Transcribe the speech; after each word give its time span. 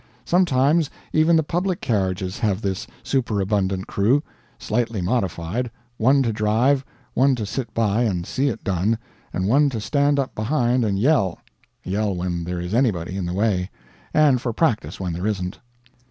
Sometimes 0.25 0.89
even 1.13 1.35
the 1.35 1.43
public 1.43 1.79
carriages 1.79 2.39
have 2.39 2.63
this 2.63 2.87
superabundant 3.03 3.85
crew, 3.85 4.23
slightly 4.57 4.99
modified 4.99 5.69
one 5.97 6.23
to 6.23 6.33
drive, 6.33 6.83
one 7.13 7.35
to 7.35 7.45
sit 7.45 7.71
by 7.75 8.01
and 8.01 8.25
see 8.25 8.47
it 8.49 8.63
done, 8.63 8.97
and 9.31 9.47
one 9.47 9.69
to 9.69 9.79
stand 9.79 10.17
up 10.17 10.33
behind 10.33 10.83
and 10.83 10.97
yell 10.97 11.37
yell 11.83 12.15
when 12.15 12.43
there 12.45 12.59
is 12.59 12.73
anybody 12.73 13.15
in 13.15 13.27
the 13.27 13.33
way, 13.35 13.69
and 14.11 14.41
for 14.41 14.51
practice 14.53 14.99
when 14.99 15.13
there 15.13 15.27
isn't. 15.27 15.59